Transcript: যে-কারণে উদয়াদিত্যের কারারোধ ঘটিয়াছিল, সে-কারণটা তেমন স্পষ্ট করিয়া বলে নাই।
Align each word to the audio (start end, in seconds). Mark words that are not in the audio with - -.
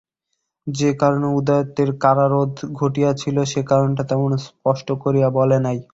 যে-কারণে 0.67 1.27
উদয়াদিত্যের 1.31 1.89
কারারোধ 2.03 2.51
ঘটিয়াছিল, 2.79 3.37
সে-কারণটা 3.51 4.03
তেমন 4.03 4.31
স্পষ্ট 4.45 4.87
করিয়া 5.03 5.27
বলে 5.37 5.57
নাই। 5.59 5.77